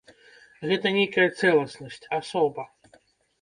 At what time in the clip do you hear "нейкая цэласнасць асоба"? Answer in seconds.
0.95-2.67